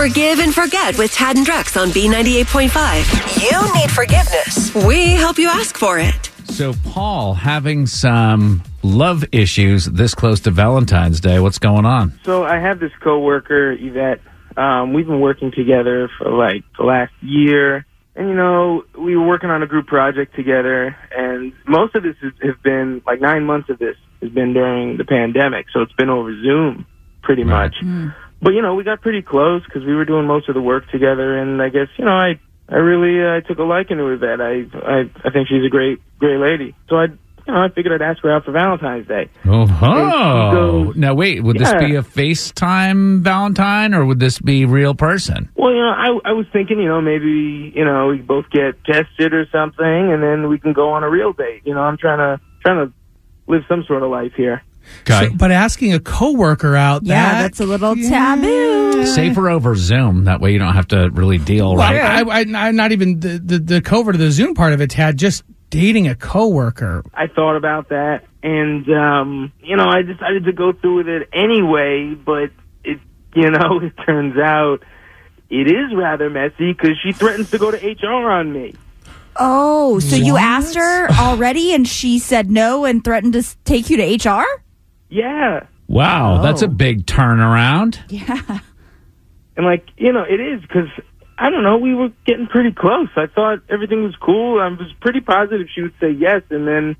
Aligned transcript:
Forgive 0.00 0.38
and 0.38 0.54
forget 0.54 0.96
with 0.96 1.12
Tad 1.12 1.36
and 1.36 1.46
Drex 1.46 1.78
on 1.78 1.90
B98.5. 1.90 3.42
You 3.42 3.74
need 3.74 3.90
forgiveness. 3.90 4.74
We 4.86 5.10
help 5.10 5.36
you 5.36 5.46
ask 5.46 5.76
for 5.76 5.98
it. 5.98 6.30
So, 6.44 6.72
Paul, 6.86 7.34
having 7.34 7.86
some 7.86 8.62
love 8.82 9.26
issues 9.30 9.84
this 9.84 10.14
close 10.14 10.40
to 10.40 10.50
Valentine's 10.50 11.20
Day. 11.20 11.38
What's 11.38 11.58
going 11.58 11.84
on? 11.84 12.18
So 12.24 12.44
I 12.44 12.58
have 12.58 12.80
this 12.80 12.92
coworker, 13.04 13.72
Yvette. 13.72 14.22
Um, 14.56 14.94
we've 14.94 15.06
been 15.06 15.20
working 15.20 15.52
together 15.54 16.08
for 16.16 16.30
like 16.30 16.64
the 16.78 16.84
last 16.84 17.12
year. 17.20 17.84
And, 18.16 18.30
you 18.30 18.34
know, 18.34 18.84
we 18.98 19.18
were 19.18 19.26
working 19.26 19.50
on 19.50 19.62
a 19.62 19.66
group 19.66 19.86
project 19.86 20.34
together. 20.34 20.96
And 21.14 21.52
most 21.68 21.94
of 21.94 22.04
this 22.04 22.16
has, 22.22 22.32
has 22.40 22.54
been, 22.64 23.02
like 23.06 23.20
nine 23.20 23.44
months 23.44 23.68
of 23.68 23.78
this 23.78 23.96
has 24.22 24.30
been 24.30 24.54
during 24.54 24.96
the 24.96 25.04
pandemic. 25.04 25.66
So 25.74 25.82
it's 25.82 25.92
been 25.92 26.08
over 26.08 26.32
Zoom 26.42 26.86
pretty 27.22 27.44
much. 27.44 27.74
But, 28.42 28.54
you 28.54 28.62
know, 28.62 28.74
we 28.74 28.84
got 28.84 29.00
pretty 29.02 29.22
close 29.22 29.62
because 29.64 29.84
we 29.84 29.94
were 29.94 30.04
doing 30.04 30.26
most 30.26 30.48
of 30.48 30.54
the 30.54 30.62
work 30.62 30.88
together. 30.90 31.36
And 31.38 31.60
I 31.60 31.68
guess, 31.68 31.88
you 31.96 32.04
know, 32.04 32.12
I, 32.16 32.40
I 32.68 32.76
really, 32.76 33.22
uh, 33.22 33.36
I 33.36 33.40
took 33.40 33.58
a 33.58 33.62
liking 33.64 33.98
to 33.98 34.04
her. 34.06 34.16
That 34.18 34.40
I, 34.40 34.64
I, 34.78 35.28
I 35.28 35.30
think 35.30 35.48
she's 35.48 35.64
a 35.64 35.68
great, 35.68 35.98
great 36.18 36.38
lady. 36.38 36.74
So 36.88 36.96
I, 36.96 37.04
you 37.46 37.54
know, 37.54 37.62
I 37.64 37.68
figured 37.68 38.00
I'd 38.00 38.04
ask 38.04 38.22
her 38.22 38.30
out 38.30 38.44
for 38.44 38.52
Valentine's 38.52 39.08
Day. 39.08 39.28
Oh, 39.46 39.66
she 39.66 40.54
goes- 40.56 40.96
now 40.96 41.14
wait. 41.14 41.42
Would 41.42 41.58
this 41.58 41.72
be 41.80 41.96
a 41.96 42.02
FaceTime 42.02 43.20
Valentine 43.22 43.94
or 43.94 44.04
would 44.04 44.20
this 44.20 44.38
be 44.38 44.64
real 44.66 44.94
person? 44.94 45.48
Well, 45.56 45.72
you 45.72 45.78
know, 45.80 45.88
I 45.90 46.30
I 46.30 46.32
was 46.32 46.46
thinking, 46.52 46.78
you 46.78 46.88
know, 46.88 47.00
maybe 47.00 47.72
you 47.74 47.84
know 47.84 48.08
we 48.08 48.18
both 48.18 48.48
get 48.50 48.82
tested 48.84 49.34
or 49.34 49.46
something, 49.50 49.84
and 50.12 50.22
then 50.22 50.48
we 50.48 50.58
can 50.58 50.72
go 50.72 50.90
on 50.90 51.02
a 51.02 51.10
real 51.10 51.32
date. 51.32 51.62
You 51.64 51.74
know, 51.74 51.80
I'm 51.80 51.96
trying 51.96 52.18
to 52.18 52.40
trying 52.62 52.86
to 52.86 52.92
live 53.46 53.62
some 53.68 53.84
sort 53.84 54.02
of 54.02 54.10
life 54.10 54.32
here. 54.36 54.62
Okay, 55.02 55.28
So- 55.28 55.34
but 55.36 55.50
asking 55.50 55.92
a 55.94 56.00
coworker 56.00 56.76
out, 56.76 57.02
Yeah, 57.04 57.32
that, 57.32 57.42
that's 57.42 57.60
a 57.60 57.66
little 57.66 57.94
taboo. 57.96 59.06
safer 59.06 59.48
over 59.48 59.74
Zoom. 59.76 60.24
That 60.24 60.40
way 60.40 60.52
you 60.52 60.58
don't 60.58 60.74
have 60.74 60.88
to 60.88 61.10
really 61.12 61.38
deal. 61.38 61.74
Well, 61.76 61.92
Right? 61.92 62.00
I, 62.26 62.40
I, 62.40 62.68
I, 62.68 62.70
not 62.72 62.92
even 62.92 63.20
the, 63.20 63.38
the, 63.38 63.58
the 63.58 63.80
covert 63.80 64.14
of 64.14 64.20
the 64.20 64.30
Zoom 64.30 64.54
part 64.54 64.72
of 64.72 64.80
it, 64.80 64.90
Tad, 64.90 65.16
just 65.16 65.42
dating 65.70 66.08
a 66.08 66.14
coworker. 66.14 67.04
I 67.14 67.26
thought 67.28 67.56
about 67.56 67.90
that, 67.90 68.24
and 68.42 68.88
um, 68.92 69.52
you 69.62 69.76
know, 69.76 69.86
I 69.88 70.02
decided 70.02 70.44
to 70.44 70.52
go 70.52 70.72
through 70.72 70.96
with 70.96 71.08
it 71.08 71.28
anyway. 71.32 72.14
But 72.14 72.50
it, 72.84 72.98
you 73.34 73.50
know, 73.50 73.78
it 73.82 73.92
turns 74.04 74.36
out 74.36 74.82
it 75.48 75.66
is 75.68 75.94
rather 75.94 76.28
messy 76.30 76.72
because 76.72 76.96
she 77.02 77.12
threatens 77.12 77.50
to 77.52 77.58
go 77.58 77.70
to 77.70 77.76
HR 77.76 78.30
on 78.30 78.52
me. 78.52 78.74
Oh, 79.36 80.00
so 80.00 80.16
you 80.16 80.36
asked 80.36 80.74
her 80.74 81.08
already 81.12 81.72
and 81.72 81.86
she 81.86 82.18
said 82.18 82.50
no 82.50 82.84
and 82.84 83.02
threatened 83.02 83.32
to 83.34 83.42
take 83.64 83.88
you 83.88 83.96
to 83.96 84.28
HR? 84.28 84.44
Yeah, 85.10 85.66
wow, 85.88 86.40
that's 86.40 86.62
a 86.62 86.66
oh. 86.66 86.68
big 86.68 87.06
turnaround. 87.06 87.98
Yeah. 88.08 88.60
and 89.56 89.66
like 89.66 89.86
you 89.96 90.12
know, 90.12 90.24
it 90.28 90.40
is 90.40 90.60
because. 90.62 90.88
I 91.42 91.48
don't 91.48 91.62
know. 91.62 91.78
We 91.78 91.94
were 91.94 92.10
getting 92.26 92.48
pretty 92.48 92.70
close. 92.70 93.08
I 93.16 93.24
thought 93.26 93.60
everything 93.70 94.04
was 94.04 94.14
cool. 94.16 94.60
I 94.60 94.68
was 94.68 94.92
pretty 95.00 95.22
positive 95.22 95.68
she 95.74 95.80
would 95.80 95.94
say 95.98 96.10
yes, 96.10 96.42
and 96.50 96.68
then 96.68 96.96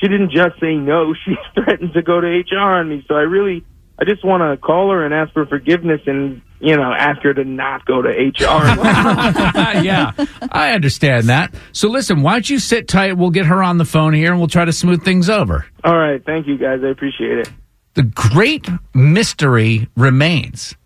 she 0.00 0.08
didn't 0.08 0.30
just 0.30 0.60
say 0.60 0.74
no. 0.74 1.14
She 1.24 1.36
threatened 1.54 1.92
to 1.94 2.02
go 2.02 2.20
to 2.20 2.26
HR 2.26 2.58
on 2.58 2.88
me. 2.88 3.04
So 3.08 3.14
I 3.16 3.22
really, 3.22 3.64
I 4.00 4.04
just 4.04 4.24
want 4.24 4.42
to 4.42 4.56
call 4.56 4.90
her 4.90 5.04
and 5.04 5.12
ask 5.12 5.32
for 5.32 5.44
forgiveness, 5.46 6.00
and 6.06 6.40
you 6.60 6.76
know, 6.76 6.92
ask 6.92 7.22
her 7.22 7.34
to 7.34 7.44
not 7.44 7.84
go 7.86 8.02
to 8.02 8.08
HR. 8.08 8.42
yeah, 9.82 10.12
I 10.52 10.72
understand 10.72 11.28
that. 11.28 11.54
So 11.72 11.88
listen, 11.88 12.22
why 12.22 12.32
don't 12.34 12.48
you 12.48 12.58
sit 12.58 12.86
tight? 12.86 13.16
We'll 13.16 13.30
get 13.30 13.46
her 13.46 13.62
on 13.62 13.78
the 13.78 13.84
phone 13.84 14.12
here 14.12 14.30
and 14.30 14.38
we'll 14.38 14.48
try 14.48 14.64
to 14.64 14.72
smooth 14.72 15.04
things 15.04 15.28
over. 15.30 15.66
All 15.84 15.96
right, 15.96 16.24
thank 16.24 16.46
you 16.46 16.58
guys. 16.58 16.80
I 16.84 16.88
appreciate 16.88 17.38
it. 17.38 17.50
The 17.94 18.02
great 18.02 18.68
mystery 18.94 19.88
remains 19.96 20.76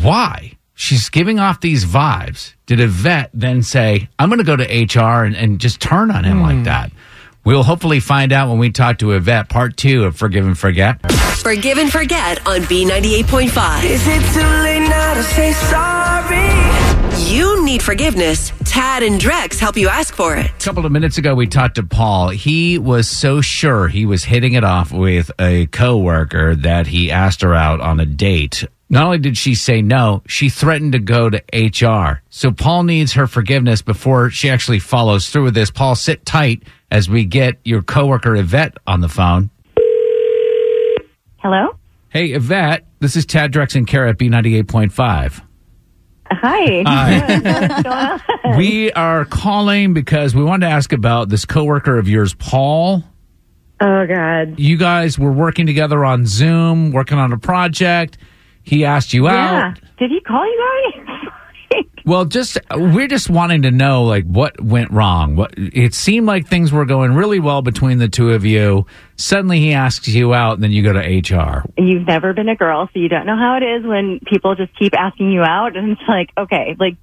why 0.00 0.52
she's 0.74 1.08
giving 1.08 1.38
off 1.38 1.60
these 1.60 1.84
vibes. 1.84 2.54
Did 2.66 2.80
Yvette 2.80 3.30
then 3.34 3.62
say, 3.62 4.08
I'm 4.18 4.28
going 4.28 4.38
to 4.38 4.44
go 4.44 4.56
to 4.56 4.64
HR 4.64 5.24
and, 5.24 5.34
and 5.34 5.58
just 5.58 5.80
turn 5.80 6.10
on 6.10 6.24
him 6.24 6.42
like 6.42 6.58
hmm. 6.58 6.64
that? 6.64 6.92
We'll 7.44 7.64
hopefully 7.64 7.98
find 7.98 8.32
out 8.32 8.48
when 8.50 8.58
we 8.58 8.70
talk 8.70 8.98
to 8.98 9.10
Yvette, 9.12 9.48
part 9.48 9.76
two 9.76 10.04
of 10.04 10.16
Forgive 10.16 10.46
and 10.46 10.56
Forget. 10.56 11.10
Forgive 11.12 11.78
and 11.78 11.90
forget 11.90 12.46
on 12.46 12.60
B98.5. 12.60 13.84
Is 13.84 14.06
it 14.06 14.22
too 14.32 14.40
late 14.62 14.88
now 14.88 15.14
to 15.14 15.22
say 15.24 15.52
sorry? 15.52 17.32
You 17.34 17.64
need 17.64 17.82
forgiveness. 17.82 18.52
Tad 18.64 19.02
and 19.02 19.20
Drex 19.20 19.58
help 19.58 19.76
you 19.76 19.88
ask 19.88 20.14
for 20.14 20.36
it. 20.36 20.46
A 20.46 20.64
couple 20.64 20.86
of 20.86 20.92
minutes 20.92 21.18
ago, 21.18 21.34
we 21.34 21.48
talked 21.48 21.74
to 21.76 21.82
Paul. 21.82 22.28
He 22.28 22.78
was 22.78 23.08
so 23.08 23.40
sure 23.40 23.88
he 23.88 24.06
was 24.06 24.22
hitting 24.22 24.52
it 24.52 24.62
off 24.62 24.92
with 24.92 25.30
a 25.40 25.66
coworker 25.66 26.54
that 26.54 26.86
he 26.86 27.10
asked 27.10 27.42
her 27.42 27.54
out 27.54 27.80
on 27.80 27.98
a 27.98 28.06
date. 28.06 28.64
Not 28.92 29.06
only 29.06 29.18
did 29.18 29.38
she 29.38 29.54
say 29.54 29.80
no, 29.80 30.22
she 30.26 30.50
threatened 30.50 30.92
to 30.92 30.98
go 30.98 31.30
to 31.30 31.42
HR. 31.50 32.22
So 32.28 32.52
Paul 32.52 32.82
needs 32.82 33.14
her 33.14 33.26
forgiveness 33.26 33.80
before 33.80 34.28
she 34.28 34.50
actually 34.50 34.80
follows 34.80 35.30
through 35.30 35.44
with 35.44 35.54
this. 35.54 35.70
Paul, 35.70 35.94
sit 35.94 36.26
tight 36.26 36.64
as 36.90 37.08
we 37.08 37.24
get 37.24 37.54
your 37.64 37.80
coworker 37.80 38.36
Yvette 38.36 38.76
on 38.86 39.00
the 39.00 39.08
phone. 39.08 39.48
Hello? 41.38 41.74
Hey, 42.10 42.26
Yvette, 42.32 42.86
this 43.00 43.16
is 43.16 43.24
Tad 43.24 43.50
Drex 43.50 43.74
and 43.76 43.86
Kara 43.86 44.10
at 44.10 44.18
B98.5. 44.18 45.40
Hi. 46.30 48.20
On? 48.44 48.56
We 48.58 48.92
are 48.92 49.24
calling 49.24 49.94
because 49.94 50.34
we 50.34 50.44
wanted 50.44 50.66
to 50.66 50.72
ask 50.72 50.92
about 50.92 51.30
this 51.30 51.46
coworker 51.46 51.96
of 51.96 52.06
yours, 52.10 52.34
Paul. 52.34 53.02
Oh, 53.80 54.06
God. 54.06 54.60
you 54.60 54.76
guys 54.76 55.18
were 55.18 55.32
working 55.32 55.66
together 55.66 56.04
on 56.04 56.26
Zoom, 56.26 56.92
working 56.92 57.16
on 57.16 57.32
a 57.32 57.38
project. 57.38 58.18
He 58.62 58.84
asked 58.84 59.12
you 59.12 59.26
Yeah. 59.26 59.70
out. 59.74 59.80
Did 59.98 60.10
he 60.10 60.20
call 60.20 60.44
you 60.46 60.92
guys? 60.94 61.18
Well, 62.04 62.24
just 62.26 62.58
we're 62.76 63.06
just 63.06 63.30
wanting 63.30 63.62
to 63.62 63.70
know 63.70 64.02
like 64.04 64.24
what 64.24 64.60
went 64.60 64.90
wrong. 64.90 65.36
What 65.36 65.54
it 65.56 65.94
seemed 65.94 66.26
like 66.26 66.48
things 66.48 66.72
were 66.72 66.84
going 66.84 67.14
really 67.14 67.38
well 67.38 67.62
between 67.62 67.98
the 67.98 68.08
two 68.08 68.30
of 68.32 68.44
you. 68.44 68.86
Suddenly 69.16 69.60
he 69.60 69.72
asks 69.72 70.08
you 70.08 70.34
out, 70.34 70.54
and 70.54 70.62
then 70.64 70.72
you 70.72 70.82
go 70.82 70.92
to 70.92 70.98
HR. 70.98 71.64
You've 71.78 72.04
never 72.06 72.34
been 72.34 72.48
a 72.48 72.56
girl, 72.56 72.88
so 72.92 72.98
you 72.98 73.08
don't 73.08 73.24
know 73.24 73.36
how 73.36 73.56
it 73.56 73.62
is 73.62 73.86
when 73.86 74.18
people 74.26 74.56
just 74.56 74.76
keep 74.78 74.92
asking 74.98 75.30
you 75.30 75.42
out, 75.42 75.76
and 75.76 75.92
it's 75.92 76.00
like, 76.08 76.30
okay, 76.36 76.74
like, 76.78 76.96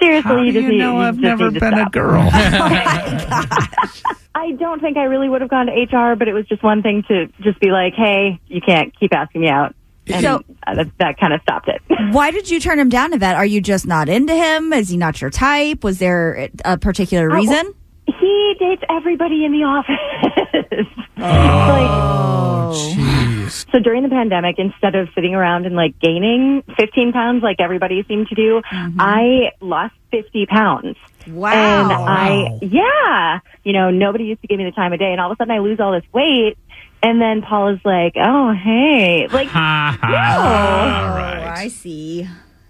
seriously, 0.00 0.28
How 0.28 0.36
do 0.36 0.44
you 0.44 0.52
just 0.52 0.66
you 0.66 0.78
know 0.78 0.98
I've 0.98 1.16
never 1.18 1.52
been 1.52 1.72
a 1.74 1.76
stop. 1.82 1.92
girl? 1.92 2.28
Oh 2.32 3.46
I 4.34 4.50
don't 4.58 4.80
think 4.80 4.96
I 4.96 5.04
really 5.04 5.28
would 5.28 5.40
have 5.42 5.50
gone 5.50 5.66
to 5.66 5.72
HR, 5.72 6.16
but 6.16 6.26
it 6.28 6.34
was 6.34 6.44
just 6.46 6.62
one 6.62 6.82
thing 6.82 7.04
to 7.08 7.26
just 7.40 7.60
be 7.60 7.70
like, 7.70 7.94
hey, 7.94 8.40
you 8.48 8.60
can't 8.60 8.92
keep 8.98 9.14
asking 9.14 9.42
me 9.42 9.48
out. 9.48 9.74
And 10.08 10.22
So- 10.22 10.42
uh, 10.66 10.74
that, 10.74 10.86
that 10.98 11.18
kind 11.18 11.32
of 11.32 11.40
stopped 11.42 11.68
it. 11.68 11.80
Why 12.12 12.30
did 12.30 12.50
you 12.50 12.60
turn 12.60 12.78
him 12.78 12.88
down, 12.88 13.12
Yvette? 13.12 13.36
Are 13.36 13.46
you 13.46 13.60
just 13.60 13.86
not 13.86 14.08
into 14.08 14.34
him? 14.34 14.72
Is 14.72 14.88
he 14.90 14.96
not 14.96 15.20
your 15.20 15.30
type? 15.30 15.82
Was 15.84 15.98
there 15.98 16.48
a 16.64 16.76
particular 16.78 17.30
Oh, 17.30 17.34
reason? 17.34 17.74
he 18.06 18.54
dates 18.58 18.82
everybody 18.90 19.44
in 19.44 19.52
the 19.52 19.64
office. 19.64 20.86
Oh, 21.16 21.22
like, 21.22 22.76
jeez. 22.98 23.70
So 23.72 23.78
during 23.78 24.02
the 24.02 24.08
pandemic, 24.08 24.56
instead 24.58 24.94
of 24.96 25.08
sitting 25.14 25.34
around 25.34 25.64
and 25.64 25.76
like 25.76 25.98
gaining 26.00 26.62
15 26.76 27.12
pounds 27.12 27.42
like 27.42 27.60
everybody 27.60 28.04
seemed 28.08 28.28
to 28.28 28.34
do, 28.34 28.60
I 28.98 29.52
lost 29.60 29.94
50 30.10 30.46
pounds. 30.46 30.96
Wow. 31.28 31.52
And 31.52 31.92
I, 31.92 32.58
yeah, 32.62 33.40
you 33.64 33.72
know, 33.72 33.90
nobody 33.90 34.24
used 34.24 34.40
to 34.42 34.46
give 34.46 34.58
me 34.58 34.64
the 34.64 34.72
time 34.72 34.92
of 34.92 34.98
day. 34.98 35.12
And 35.12 35.20
all 35.20 35.30
of 35.30 35.36
a 35.36 35.42
sudden 35.42 35.54
I 35.54 35.58
lose 35.60 35.80
all 35.80 35.92
this 35.92 36.04
weight. 36.12 36.56
And 37.02 37.20
then 37.20 37.42
Paul 37.42 37.74
is 37.74 37.80
like, 37.84 38.14
oh, 38.16 38.52
hey, 38.54 39.28
like, 39.30 39.48
Ha 39.48 39.98
ha! 40.02 41.38
no. 41.40 41.46
Oh, 41.46 41.50
I 41.50 41.68
see. 41.68 42.26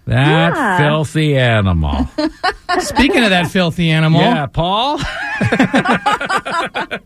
that 0.07 0.53
Yeah. 0.55 0.77
filthy 0.77 1.37
animal. 1.37 2.09
Speaking 2.79 3.23
of 3.23 3.29
that 3.29 3.47
filthy 3.51 3.89
animal, 3.91 4.19
yeah, 4.21 4.45
Paul. 4.47 4.99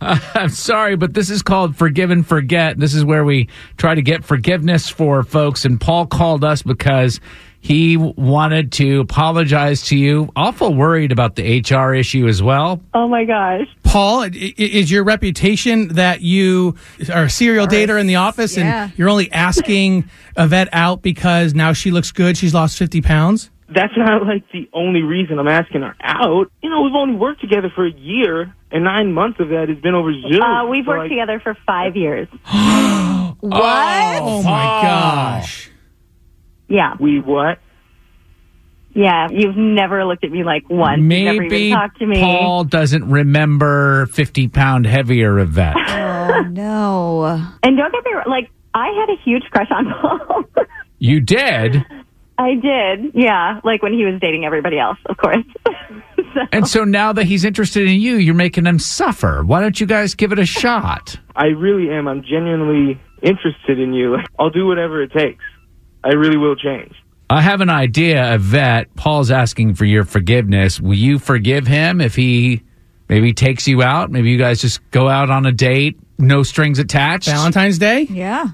I'm 0.00 0.48
sorry, 0.50 0.96
but 0.96 1.14
this 1.14 1.30
is 1.30 1.42
called 1.42 1.76
Forgive 1.76 2.10
and 2.10 2.26
Forget. 2.26 2.78
This 2.78 2.94
is 2.94 3.04
where 3.04 3.24
we 3.24 3.48
try 3.76 3.94
to 3.94 4.02
get 4.02 4.24
forgiveness 4.24 4.88
for 4.88 5.22
folks. 5.22 5.64
And 5.64 5.80
Paul 5.80 6.06
called 6.06 6.42
us 6.44 6.62
because 6.62 7.20
he 7.64 7.96
wanted 7.96 8.72
to 8.72 8.98
apologize 9.00 9.82
to 9.86 9.96
you. 9.96 10.30
Awful 10.36 10.74
worried 10.74 11.12
about 11.12 11.36
the 11.36 11.60
HR 11.60 11.94
issue 11.94 12.26
as 12.26 12.42
well. 12.42 12.80
Oh 12.92 13.06
my 13.08 13.24
gosh. 13.24 13.66
Paul, 13.84 14.22
i- 14.24 14.26
i- 14.26 14.54
is 14.58 14.90
your 14.90 15.04
reputation 15.04 15.88
that 15.94 16.20
you 16.22 16.74
are 17.14 17.24
a 17.24 17.30
serial 17.30 17.66
dater 17.68 18.00
in 18.00 18.08
the 18.08 18.16
office 18.16 18.56
Yeah. 18.56 18.84
and 18.84 18.92
you're 18.98 19.08
only 19.08 19.30
asking 19.32 20.04
Yvette 20.36 20.70
out 20.72 21.02
because 21.02 21.54
now 21.54 21.72
she 21.72 21.90
looks 21.92 22.10
good? 22.10 22.36
She's 22.36 22.52
lost 22.52 22.76
50 22.78 23.00
pounds? 23.00 23.48
That's 23.74 23.92
not 23.96 24.26
like 24.26 24.42
the 24.52 24.68
only 24.74 25.00
reason 25.02 25.38
I'm 25.38 25.48
asking 25.48 25.80
her 25.82 25.94
out. 26.02 26.50
You 26.62 26.68
know, 26.68 26.82
we've 26.82 26.94
only 26.94 27.14
worked 27.14 27.40
together 27.40 27.70
for 27.74 27.86
a 27.86 27.92
year, 27.92 28.52
and 28.70 28.84
nine 28.84 29.12
months 29.14 29.40
of 29.40 29.48
that 29.48 29.68
has 29.70 29.78
been 29.78 29.94
over 29.94 30.12
Zoom. 30.12 30.42
Uh, 30.42 30.66
we've 30.66 30.84
So, 30.84 30.90
worked 30.90 31.00
like, 31.04 31.10
together 31.10 31.40
for 31.40 31.56
five 31.66 31.96
years. 31.96 32.28
What? 33.40 34.18
Oh 34.22 34.42
my 34.44 34.80
gosh. 34.82 35.68
Yeah. 36.72 36.94
We 36.98 37.20
what? 37.20 37.58
Yeah. 38.94 39.28
You've 39.30 39.56
never 39.56 40.06
looked 40.06 40.24
at 40.24 40.30
me 40.30 40.42
like 40.42 40.68
once. 40.70 41.00
You've 41.00 41.24
never 41.24 41.42
Maybe 41.42 41.56
even 41.56 41.78
talked 41.78 41.98
to 41.98 42.06
me. 42.06 42.18
Paul 42.18 42.64
doesn't 42.64 43.10
remember 43.10 44.06
50 44.06 44.48
pound 44.48 44.86
heavier 44.86 45.38
Yvette. 45.38 45.76
Oh 46.22 46.42
no. 46.42 47.24
And 47.62 47.76
don't 47.76 47.92
get 47.92 48.04
me 48.04 48.12
wrong, 48.14 48.24
like, 48.28 48.48
I 48.74 48.86
had 48.98 49.10
a 49.10 49.20
huge 49.22 49.42
crush 49.50 49.66
on 49.70 49.92
Paul. 49.92 50.44
you 50.98 51.20
did. 51.20 51.84
I 52.38 52.54
did. 52.54 53.12
Yeah. 53.14 53.60
Like 53.64 53.82
when 53.82 53.92
he 53.92 54.04
was 54.04 54.18
dating 54.20 54.44
everybody 54.44 54.78
else, 54.78 54.98
of 55.06 55.16
course. 55.16 55.44
so, 56.16 56.40
And 56.52 56.66
so 56.66 56.84
now 56.84 57.12
that 57.12 57.24
he's 57.24 57.44
interested 57.44 57.88
in 57.88 58.00
you, 58.00 58.16
you're 58.16 58.34
making 58.34 58.66
him 58.66 58.78
suffer. 58.78 59.42
Why 59.44 59.60
don't 59.60 59.78
you 59.80 59.86
guys 59.86 60.14
give 60.14 60.32
it 60.32 60.38
a 60.38 60.46
shot? 60.46 61.18
I 61.34 61.46
really 61.46 61.92
am. 61.92 62.06
I'm 62.08 62.22
genuinely 62.22 63.00
interested 63.20 63.78
in 63.80 63.92
you. 63.92 64.16
I'll 64.38 64.50
do 64.50 64.66
whatever 64.66 65.02
it 65.02 65.12
takes. 65.12 65.44
I 66.04 66.10
really 66.14 66.36
will 66.36 66.56
change. 66.56 66.92
I 67.30 67.40
have 67.40 67.60
an 67.60 67.70
idea, 67.70 68.34
Yvette. 68.34 68.94
Paul's 68.94 69.30
asking 69.30 69.74
for 69.74 69.84
your 69.84 70.04
forgiveness. 70.04 70.80
Will 70.80 70.94
you 70.94 71.18
forgive 71.18 71.66
him 71.66 72.00
if 72.00 72.14
he 72.14 72.62
maybe 73.08 73.32
takes 73.32 73.66
you 73.66 73.82
out? 73.82 74.10
Maybe 74.10 74.30
you 74.30 74.38
guys 74.38 74.60
just 74.60 74.88
go 74.90 75.08
out 75.08 75.30
on 75.30 75.46
a 75.46 75.52
date, 75.52 75.98
no 76.18 76.42
strings 76.42 76.78
attached? 76.78 77.26
Valentine's 77.28 77.78
Day? 77.78 78.02
Yeah. 78.02 78.48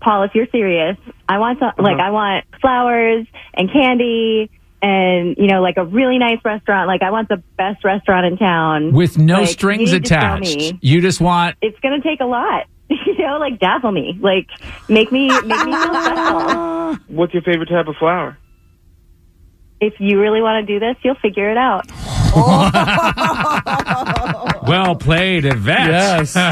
Paul, 0.00 0.24
if 0.24 0.32
you're 0.34 0.46
serious, 0.52 0.96
I 1.28 1.38
want 1.38 1.58
some, 1.58 1.72
like, 1.78 1.94
uh-huh. 1.94 2.02
I 2.06 2.10
want 2.10 2.44
flowers 2.60 3.26
and 3.54 3.72
candy 3.72 4.50
and, 4.82 5.36
you 5.36 5.46
know, 5.48 5.60
like 5.62 5.76
a 5.78 5.84
really 5.84 6.18
nice 6.18 6.38
restaurant. 6.44 6.86
Like, 6.86 7.02
I 7.02 7.10
want 7.10 7.28
the 7.28 7.42
best 7.56 7.82
restaurant 7.84 8.26
in 8.26 8.36
town. 8.38 8.92
With 8.92 9.18
no 9.18 9.40
Like, 9.40 9.48
strings 9.48 9.90
you 9.90 9.98
need 9.98 10.04
to 10.04 10.08
show 10.08 10.16
attached. 10.16 10.56
me. 10.56 10.78
You 10.80 11.00
just 11.00 11.20
want 11.20 11.56
It's 11.60 11.78
going 11.80 12.00
to 12.00 12.08
take 12.08 12.20
a 12.20 12.24
lot. 12.26 12.66
You 13.18 13.26
know, 13.26 13.38
like 13.38 13.58
dazzle 13.58 13.92
me. 13.92 14.18
Like, 14.20 14.48
make 14.88 15.10
me, 15.12 15.28
make 15.28 15.44
me 15.64 15.72
feel 15.72 15.94
special. 15.94 16.94
What's 17.08 17.34
your 17.34 17.42
favorite 17.42 17.68
type 17.68 17.88
of 17.88 17.96
flower? 17.96 18.38
If 19.80 19.94
you 20.00 20.20
really 20.20 20.40
want 20.40 20.66
to 20.66 20.72
do 20.72 20.80
this, 20.80 20.96
you'll 21.02 21.16
figure 21.16 21.50
it 21.50 21.58
out. 21.58 21.84
well 24.66 24.94
played, 24.96 25.44
Yvette. 25.44 25.88
Yes. 25.88 26.34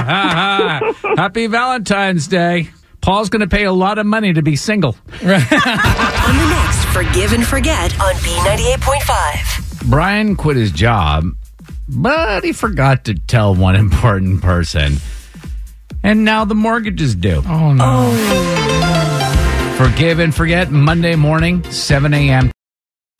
Happy 1.16 1.46
Valentine's 1.46 2.26
Day. 2.26 2.68
Paul's 3.00 3.28
going 3.28 3.40
to 3.40 3.48
pay 3.48 3.64
a 3.64 3.72
lot 3.72 3.98
of 3.98 4.06
money 4.06 4.32
to 4.32 4.42
be 4.42 4.56
single. 4.56 4.96
On 5.12 5.18
the 5.28 6.46
next 6.48 6.84
Forgive 6.86 7.32
and 7.34 7.46
Forget 7.46 7.92
on 8.00 8.14
B98.5. 8.16 9.90
Brian 9.90 10.36
quit 10.36 10.56
his 10.56 10.72
job, 10.72 11.24
but 11.88 12.44
he 12.44 12.52
forgot 12.52 13.04
to 13.04 13.14
tell 13.14 13.54
one 13.54 13.76
important 13.76 14.42
person. 14.42 14.96
And 16.04 16.24
now 16.24 16.44
the 16.44 16.54
mortgage 16.54 17.00
is 17.00 17.14
due. 17.14 17.42
Oh 17.48 17.72
no. 17.72 17.84
Oh. 17.84 19.76
Forgive 19.78 20.20
and 20.20 20.32
forget 20.32 20.70
Monday 20.70 21.16
morning, 21.16 21.64
7 21.64 22.14
a.m. 22.14 22.52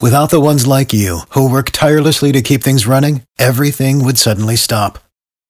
Without 0.00 0.31
the 0.31 0.40
ones 0.40 0.66
like 0.66 0.92
you, 0.92 1.20
who 1.31 1.50
work 1.50 1.70
tirelessly 1.70 2.31
to 2.32 2.42
keep 2.42 2.62
things 2.62 2.86
running, 2.86 3.22
everything 3.38 4.04
would 4.04 4.19
suddenly 4.19 4.54
stop. 4.54 4.98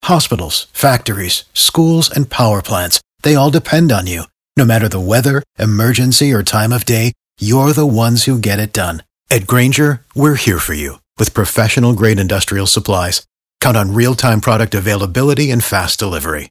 Hospitals, 0.05 0.69
factories, 0.73 1.45
schools, 1.53 2.09
and 2.09 2.31
power 2.31 2.63
plants, 2.63 3.01
they 3.23 3.35
all 3.35 3.51
depend 3.51 3.91
on 3.91 4.07
you. 4.07 4.23
No 4.57 4.65
matter 4.65 4.89
the 4.89 5.01
weather, 5.01 5.43
emergency, 5.59 6.33
or 6.33 6.45
time 6.45 6.73
of 6.73 6.85
day, 6.85 7.13
you're 7.41 7.73
the 7.73 7.87
ones 7.87 8.25
who 8.25 8.39
get 8.39 8.61
it 8.61 8.73
done. 8.73 9.03
At 9.29 9.49
Grainger, 9.49 10.03
we're 10.15 10.37
here 10.37 10.61
for 10.61 10.75
you 10.75 11.01
with 11.19 11.35
professional 11.35 11.95
grade 11.95 12.21
industrial 12.21 12.69
supplies. 12.69 13.27
Count 13.61 13.77
on 13.77 13.93
real 13.93 14.15
time 14.15 14.41
product 14.41 14.75
availability 14.75 15.51
and 15.51 15.65
fast 15.65 15.99
delivery. 15.99 16.51